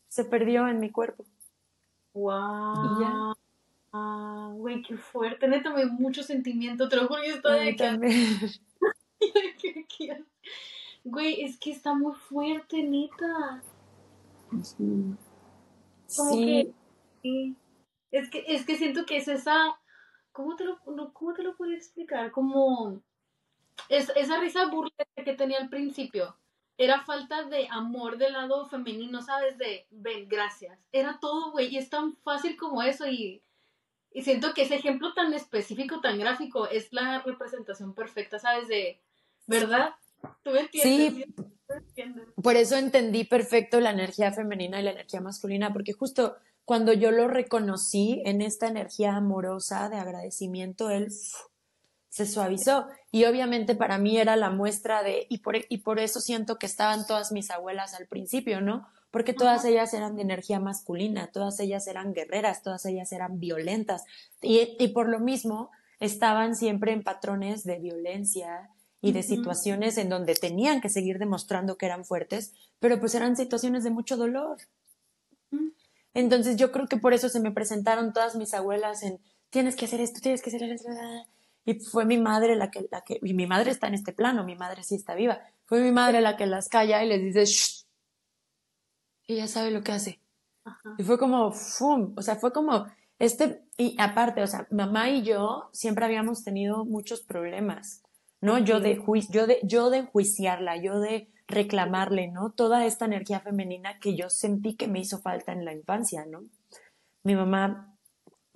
[0.09, 1.25] se perdió en mi cuerpo.
[2.15, 2.99] ¡Wow!
[2.99, 3.44] Y ya.
[3.97, 5.47] Ah, güey, qué fuerte.
[5.47, 6.89] Neta, me dio mucho sentimiento.
[6.89, 8.61] Te lo juro, yo estoy de.
[11.05, 13.63] Güey, es que está muy fuerte, neta.
[14.63, 15.15] Sí.
[16.17, 16.75] Como que.
[18.11, 19.79] Es que, es que siento que es esa.
[20.33, 20.81] ¿Cómo te lo,
[21.13, 22.33] cómo te lo puedo explicar?
[22.33, 23.01] Como
[23.89, 26.37] es, esa risa burla que tenía al principio
[26.79, 29.57] era falta de amor del lado femenino, ¿sabes?
[29.57, 30.81] De, ven, gracias.
[30.91, 33.45] Era todo, güey, y es tan fácil como eso y,
[34.15, 38.69] y siento que ese ejemplo tan específico, tan gráfico, es la representación perfecta, ¿sabes?
[38.69, 39.01] De,
[39.49, 39.91] ¿verdad?
[40.45, 41.27] ¿Tú me entiendes?
[41.27, 41.35] Sí,
[42.41, 47.11] por eso entendí perfecto la energía femenina y la energía masculina, porque justo cuando yo
[47.11, 51.09] lo reconocí en esta energía amorosa de agradecimiento, él
[52.09, 52.87] se suavizó.
[53.11, 56.67] Y obviamente para mí era la muestra de, y por, y por eso siento que
[56.67, 58.87] estaban todas mis abuelas al principio, ¿no?
[59.15, 64.03] Porque todas ellas eran de energía masculina, todas ellas eran guerreras, todas ellas eran violentas.
[64.43, 70.09] Y, y por lo mismo estaban siempre en patrones de violencia y de situaciones en
[70.09, 74.57] donde tenían que seguir demostrando que eran fuertes, pero pues eran situaciones de mucho dolor.
[76.13, 79.85] Entonces yo creo que por eso se me presentaron todas mis abuelas en tienes que
[79.85, 80.89] hacer esto, tienes que hacer esto.
[81.65, 84.43] Y fue mi madre la que, la que, y mi madre está en este plano,
[84.43, 85.41] mi madre sí está viva.
[85.67, 87.84] Fue mi madre la que las calla y les dice, Shh.
[89.27, 90.21] Ella sabe lo que hace.
[90.99, 92.13] Y fue como, ¡fum!
[92.17, 92.87] O sea, fue como,
[93.19, 98.03] este, y aparte, o sea, mamá y yo siempre habíamos tenido muchos problemas,
[98.41, 98.59] ¿no?
[98.59, 102.51] Yo de, yo de, yo de enjuiciarla, yo de reclamarle, ¿no?
[102.51, 106.45] Toda esta energía femenina que yo sentí que me hizo falta en la infancia, ¿no?
[107.23, 107.95] Mi mamá,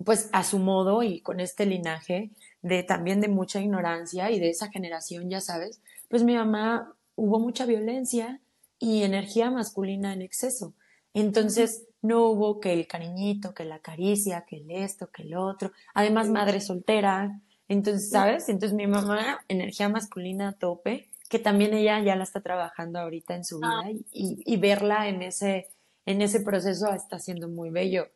[0.03, 4.49] pues a su modo y con este linaje, de también de mucha ignorancia y de
[4.49, 8.41] esa generación, ya sabes, pues mi mamá hubo mucha violencia
[8.79, 10.73] y energía masculina en exceso.
[11.13, 15.71] Entonces no hubo que el cariñito, que la caricia, que el esto, que el otro.
[15.93, 17.41] Además, madre soltera.
[17.67, 18.49] Entonces, ¿sabes?
[18.49, 23.35] Entonces mi mamá, energía masculina a tope, que también ella ya la está trabajando ahorita
[23.35, 25.69] en su vida y, y verla en ese,
[26.05, 28.09] en ese proceso está siendo muy bello.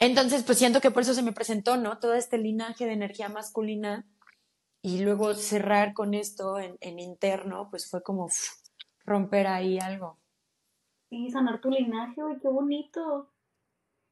[0.00, 1.98] Entonces, pues siento que por eso se me presentó, ¿no?
[1.98, 4.06] Todo este linaje de energía masculina
[4.80, 8.28] y luego cerrar con esto en, interno, pues fue como
[9.08, 10.18] romper ahí algo.
[11.10, 13.30] Sí, sanar tu linaje, güey, qué bonito.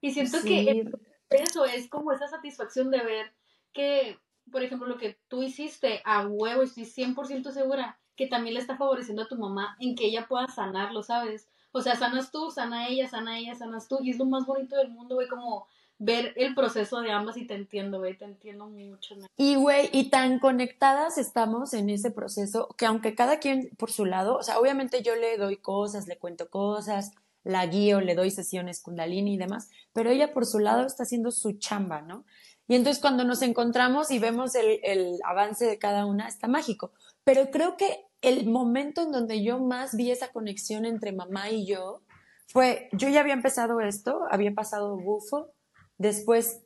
[0.00, 0.90] Y siento que
[1.30, 3.32] eso es como esa satisfacción de ver
[3.72, 4.18] que,
[4.50, 8.76] por ejemplo, lo que tú hiciste a huevo, estoy 100% segura que también le está
[8.76, 11.50] favoreciendo a tu mamá en que ella pueda sanarlo, ¿sabes?
[11.72, 13.98] O sea, sanas tú, sana ella, sana ella, sanas tú.
[14.00, 15.66] Y es lo más bonito del mundo, güey, como
[15.98, 19.14] ver el proceso de ambas y te entiendo, güey, te entiendo mucho.
[19.36, 24.04] Y, güey, y tan conectadas estamos en ese proceso que aunque cada quien por su
[24.04, 27.12] lado, o sea, obviamente yo le doy cosas, le cuento cosas,
[27.44, 31.30] la guío, le doy sesiones kundalini y demás, pero ella por su lado está haciendo
[31.30, 32.24] su chamba, ¿no?
[32.68, 36.92] Y entonces cuando nos encontramos y vemos el, el avance de cada una, está mágico.
[37.22, 41.64] Pero creo que el momento en donde yo más vi esa conexión entre mamá y
[41.64, 42.02] yo
[42.48, 45.52] fue, yo ya había empezado esto, había pasado bufo,
[45.98, 46.62] después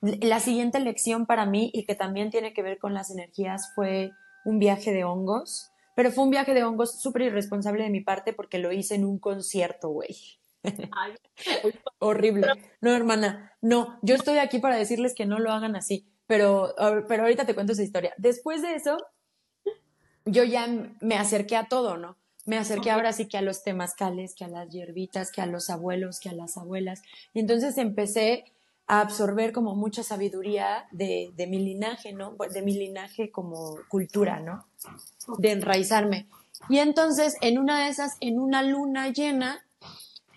[0.00, 4.12] la siguiente lección para mí y que también tiene que ver con las energías fue
[4.44, 8.32] un viaje de hongos, pero fue un viaje de hongos súper irresponsable de mi parte
[8.32, 10.16] porque lo hice en un concierto, güey.
[11.98, 12.46] Horrible.
[12.80, 16.74] No, hermana, no, yo estoy aquí para decirles que no lo hagan así, pero,
[17.08, 18.14] pero ahorita te cuento esa historia.
[18.18, 18.98] Después de eso,
[20.24, 20.68] yo ya
[21.00, 22.16] me acerqué a todo, ¿no?
[22.48, 25.68] Me acerqué ahora sí que a los temazcales, que a las hierbitas, que a los
[25.68, 27.02] abuelos, que a las abuelas.
[27.34, 28.46] Y entonces empecé
[28.86, 32.34] a absorber como mucha sabiduría de, de mi linaje, ¿no?
[32.50, 34.64] De mi linaje como cultura, ¿no?
[35.36, 36.26] De enraizarme.
[36.70, 39.64] Y entonces, en una de esas, en una luna llena,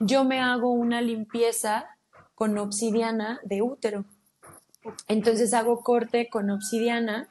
[0.02, 1.86] yo me hago una limpieza
[2.36, 4.04] con obsidiana de útero.
[5.08, 7.30] Entonces hago corte con obsidiana.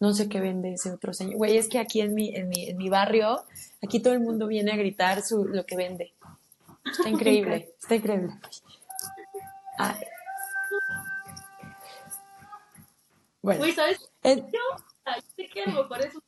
[0.00, 1.36] No sé qué vende ese otro señor.
[1.36, 3.44] Güey, es que aquí en mi, en mi, en mi barrio,
[3.82, 6.14] aquí todo el mundo viene a gritar su, lo que vende.
[6.90, 8.32] Está increíble, está increíble.
[13.42, 14.10] Bueno, Güey, ¿sabes?
[14.22, 16.22] eh, Yo, ay, sé que a lo mejor eso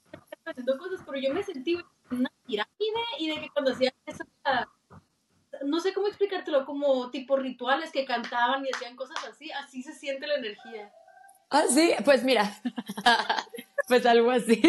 [0.45, 4.27] haciendo cosas, pero yo me sentí en una pirámide y de que cuando hacían esa,
[5.65, 9.95] no sé cómo explicártelo, como tipo rituales que cantaban y hacían cosas así, así se
[9.95, 10.93] siente la energía.
[11.53, 12.61] Ah, sí, pues mira,
[13.89, 14.61] pues algo así.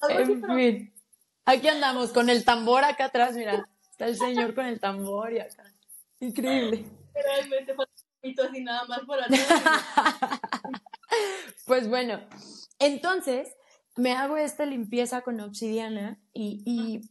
[0.00, 0.94] Algo así, En pero fin,
[1.44, 5.40] aquí andamos con el tambor acá atrás, mira, está el señor con el tambor y
[5.40, 5.64] acá.
[6.20, 6.84] Increíble.
[7.14, 7.74] realmente
[8.42, 9.46] así nada más por atrás.
[11.66, 12.20] Pues bueno,
[12.78, 13.54] entonces
[13.96, 17.10] me hago esta limpieza con obsidiana y, y,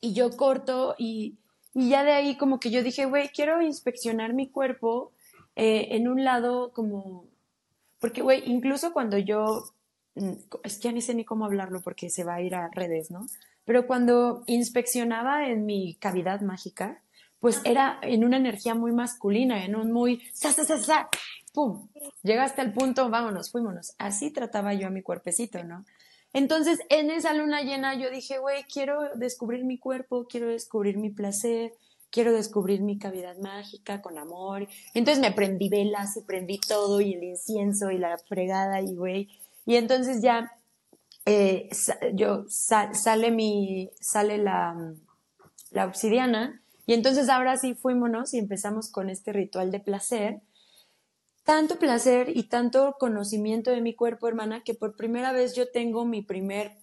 [0.00, 1.38] y yo corto y,
[1.72, 5.12] y ya de ahí como que yo dije, güey, quiero inspeccionar mi cuerpo
[5.56, 7.26] eh, en un lado como,
[7.98, 9.64] porque güey, incluso cuando yo,
[10.14, 10.32] mm,
[10.64, 13.10] es que ya ni sé ni cómo hablarlo porque se va a ir a redes,
[13.10, 13.26] ¿no?
[13.64, 17.02] Pero cuando inspeccionaba en mi cavidad mágica,
[17.40, 21.08] pues era en una energía muy masculina, en un muy sa, sa, sa, sa,
[21.52, 21.88] pum,
[22.22, 23.94] llega hasta el punto, vámonos, fuímonos.
[23.98, 25.84] Así trataba yo a mi cuerpecito, ¿no?
[26.32, 31.10] Entonces, en esa luna llena yo dije, güey, quiero descubrir mi cuerpo, quiero descubrir mi
[31.10, 31.72] placer,
[32.10, 34.68] quiero descubrir mi cavidad mágica con amor.
[34.94, 39.28] Entonces me prendí velas y prendí todo y el incienso y la fregada y güey.
[39.66, 40.52] Y entonces ya
[41.26, 41.68] eh,
[42.14, 44.94] yo sa- sale mi sale la,
[45.70, 50.40] la obsidiana y entonces ahora sí fuímonos y empezamos con este ritual de placer
[51.44, 56.04] tanto placer y tanto conocimiento de mi cuerpo, hermana, que por primera vez yo tengo
[56.04, 56.76] mi primer,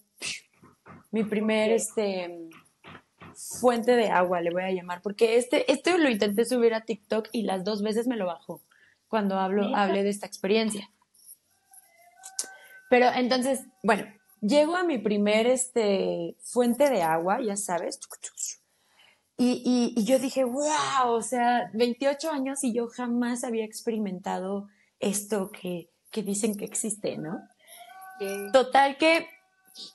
[1.12, 2.50] mi primer, este,
[3.38, 7.30] fuente de agua, le voy a llamar, porque este, esto lo intenté subir a TikTok
[7.32, 8.62] y las dos veces me lo bajó
[9.08, 10.89] cuando hablo, hablé de esta experiencia.
[12.89, 14.06] Pero entonces, bueno,
[14.41, 18.00] llego a mi primer, este, fuente de agua, ya sabes,
[19.38, 24.67] y, y, y yo dije, wow, o sea, 28 años y yo jamás había experimentado
[25.00, 27.39] esto que, que dicen que existe, ¿no?
[28.52, 29.28] Total que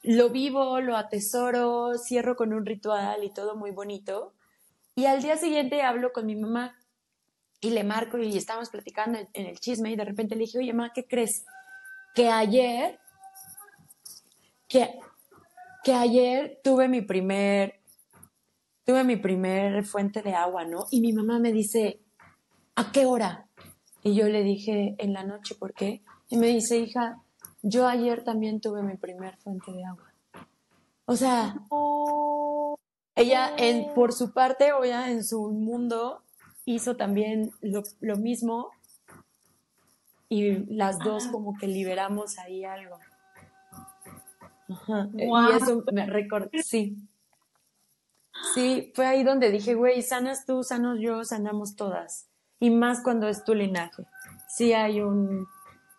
[0.03, 4.35] lo vivo, lo atesoro, cierro con un ritual y todo muy bonito.
[4.95, 6.77] Y al día siguiente hablo con mi mamá
[7.61, 10.73] y le marco y estábamos platicando en, el chisme y de repente le dije, oye,
[10.73, 11.45] mamá, ¿qué crees?
[12.14, 12.99] Que ayer,
[14.68, 14.99] que,
[15.85, 17.81] que ayer tuve mi primer,
[18.85, 20.87] tuve mi primer fuente de agua, ¿no?
[20.90, 22.01] Y mi mamá me dice,
[22.75, 23.47] ¿a qué hora?
[24.03, 26.03] Y yo le dije, en la noche, ¿por qué?
[26.29, 27.23] Y me dice, hija,
[27.62, 30.12] yo ayer también tuve mi primer fuente de agua.
[31.07, 31.57] O sea,
[33.14, 36.22] ella en, por su parte, o ya en su mundo,
[36.64, 38.70] hizo también lo, lo mismo
[40.29, 42.98] y las dos como que liberamos ahí algo.
[44.68, 45.09] Ajá.
[45.12, 45.53] Guau.
[45.53, 46.96] Y eso me recordó, sí.
[48.55, 52.29] Sí, fue ahí donde dije, güey, sanas tú, sanos yo, sanamos todas.
[52.59, 54.05] Y más cuando es tu linaje.
[54.48, 55.46] Sí hay un,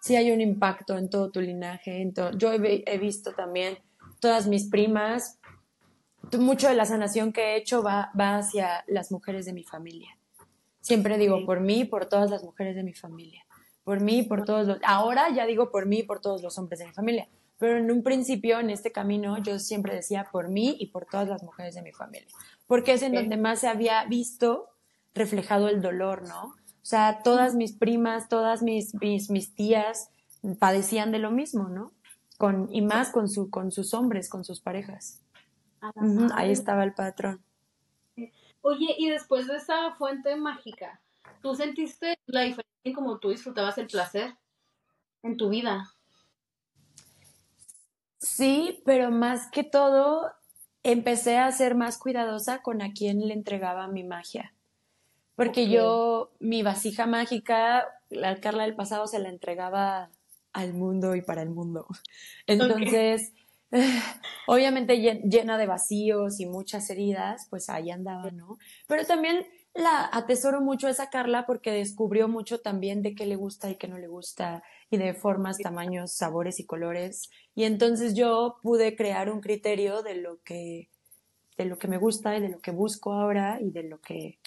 [0.04, 2.02] sí hay un impacto en todo tu linaje.
[2.02, 3.78] En to- yo he, vi- he visto también
[4.20, 5.40] todas mis primas.
[6.38, 10.18] Mucho de la sanación que he hecho va, va hacia las mujeres de mi familia.
[10.82, 13.46] Siempre digo por mí y por todas las mujeres de mi familia.
[13.86, 14.78] Por mí y por todos los...
[14.84, 17.28] Ahora ya digo por mí y por todos los hombres de mi familia.
[17.60, 21.30] Pero en un principio, en este camino, yo siempre decía por mí y por todas
[21.30, 22.28] las mujeres de mi familia.
[22.68, 24.68] Porque es en donde más se había visto
[25.14, 26.56] reflejado el dolor, ¿no?
[26.84, 30.10] O sea, todas mis primas, todas mis, mis, mis tías
[30.60, 31.94] padecían de lo mismo, ¿no?
[32.38, 35.22] Con, y más con, su, con sus hombres, con sus parejas.
[35.80, 36.34] A la Ujú, madre.
[36.36, 37.42] ahí estaba el patrón.
[38.62, 41.02] Oye, y después de esa fuente mágica,
[41.42, 44.36] ¿tú sentiste la diferencia en cómo tú disfrutabas el placer
[45.24, 45.94] en tu vida?
[48.20, 50.34] Sí, pero más que todo,
[50.84, 54.54] empecé a ser más cuidadosa con a quién le entregaba mi magia.
[55.36, 60.10] Porque yo, mi vasija mágica, la Carla del pasado se la entregaba
[60.54, 61.88] al mundo y para el mundo.
[62.48, 63.34] Entonces,
[64.48, 68.58] obviamente llen- llena de vacíos y muchas heridas, pues ahí andaba, ¿no?
[68.88, 73.36] Pero también la atesoro mucho a esa Carla porque descubrió mucho también de qué le
[73.36, 74.62] gusta y qué no le gusta
[74.92, 77.32] y de formas, tamaños, sabores y colores.
[77.56, 80.90] Y entonces yo pude crear un criterio de lo que,
[81.58, 84.38] de lo que me gusta y de lo que busco ahora y de lo que,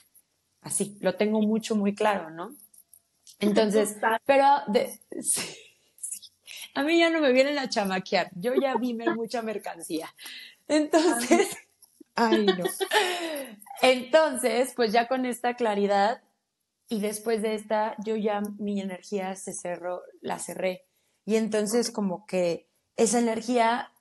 [0.66, 2.54] así, lo tengo mucho, muy claro, ¿no?
[3.38, 5.56] Entonces, pero de- sí,
[5.98, 6.20] sí.
[6.74, 10.12] a mí ya no me vienen a chamaquear, yo ya vi mucha mercancía.
[10.68, 11.56] Entonces,
[12.16, 12.64] ay no.
[13.82, 16.22] Entonces, pues ya con esta claridad
[16.88, 20.86] y después de esta, yo ya mi energía se cerró, la cerré.
[21.24, 23.92] Y entonces como que esa energía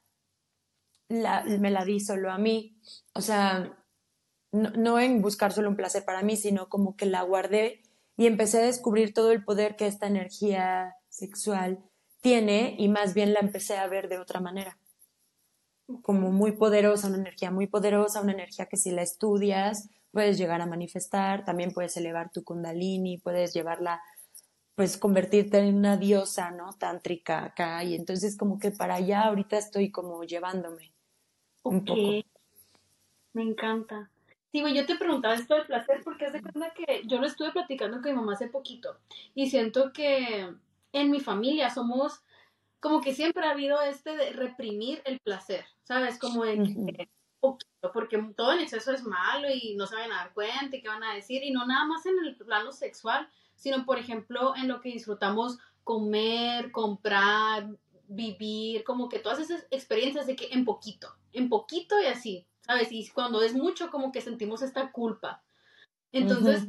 [1.09, 2.79] la, me la di solo a mí.
[3.13, 3.77] O sea,
[4.55, 7.81] no, no en buscar solo un placer para mí, sino como que la guardé
[8.17, 11.83] y empecé a descubrir todo el poder que esta energía sexual
[12.21, 14.77] tiene y más bien la empecé a ver de otra manera.
[16.01, 20.61] Como muy poderosa, una energía muy poderosa, una energía que si la estudias puedes llegar
[20.61, 24.01] a manifestar, también puedes elevar tu kundalini, puedes llevarla,
[24.73, 26.71] pues convertirte en una diosa, ¿no?
[26.73, 27.83] Tántrica acá.
[27.83, 30.93] Y entonces como que para allá ahorita estoy como llevándome
[31.63, 32.01] un poco.
[33.33, 34.09] Me encanta.
[34.61, 37.51] Güey, yo te preguntaba esto del placer porque es de cuenta que yo lo estuve
[37.51, 38.97] platicando con mi mamá hace poquito
[39.33, 40.53] y siento que
[40.93, 42.21] en mi familia somos
[42.79, 46.19] como que siempre ha habido este de reprimir el placer, ¿sabes?
[46.19, 50.17] Como de que poquito, porque todo en exceso es malo y no se van a
[50.17, 53.27] dar cuenta y qué van a decir, y no nada más en el plano sexual,
[53.55, 57.67] sino por ejemplo en lo que disfrutamos comer, comprar,
[58.07, 62.45] vivir, como que todas esas experiencias de que en poquito, en poquito y así.
[62.65, 62.91] ¿Sabes?
[62.91, 65.43] Y cuando es mucho, como que sentimos esta culpa.
[66.11, 66.67] Entonces,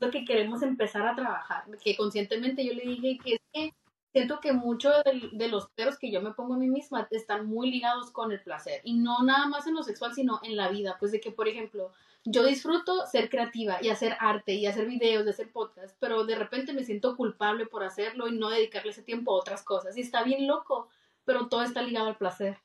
[0.00, 3.74] lo que queremos empezar a trabajar, que conscientemente yo le dije que es que
[4.12, 7.70] siento que muchos de, los peros que yo me pongo a mí misma están muy
[7.70, 10.96] ligados con el placer y no nada más en lo sexual, sino en la vida.
[10.98, 11.92] Pues de que, por ejemplo,
[12.24, 16.34] yo disfruto ser creativa y hacer arte y hacer videos, de hacer podcast, pero de
[16.34, 19.96] repente me siento culpable por hacerlo y no dedicarle ese tiempo a otras cosas.
[19.96, 20.88] Y está bien loco,
[21.24, 22.58] pero todo está ligado al placer,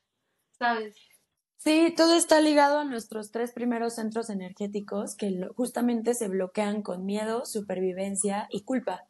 [0.50, 0.96] ¿sabes?
[1.56, 7.04] Sí, todo está ligado a nuestros tres primeros centros energéticos que justamente se bloquean con
[7.04, 9.06] miedo, supervivencia y culpa.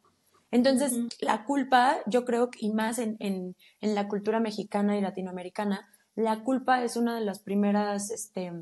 [0.49, 5.01] Entonces, la culpa, yo creo que, y más en, en, en, la cultura mexicana y
[5.01, 8.53] latinoamericana, la culpa es una de las primeras este,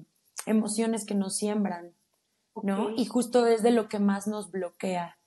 [0.48, 1.94] emociones que nos siembran,
[2.64, 2.90] ¿no?
[2.96, 5.18] Y justo es de lo que más nos bloquea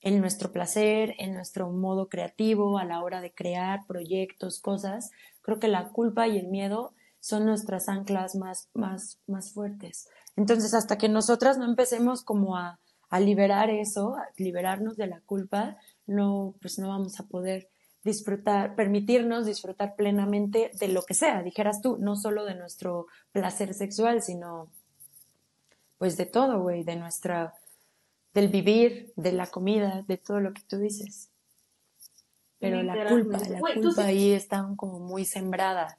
[0.00, 5.10] en nuestro placer, en nuestro modo creativo, a la hora de crear proyectos, cosas.
[5.42, 6.92] Creo que la culpa y el miedo
[7.24, 10.10] son nuestras anclas más, más, más fuertes.
[10.36, 15.22] Entonces, hasta que nosotras no empecemos como a, a liberar eso, a liberarnos de la
[15.22, 17.70] culpa, no, pues no vamos a poder
[18.02, 23.72] disfrutar, permitirnos disfrutar plenamente de lo que sea, dijeras tú, no solo de nuestro placer
[23.72, 24.68] sexual, sino
[25.96, 27.54] pues de todo, güey, de nuestra,
[28.34, 31.30] del vivir, de la comida, de todo lo que tú dices.
[32.58, 35.98] Pero la culpa, la culpa ahí está como muy sembrada.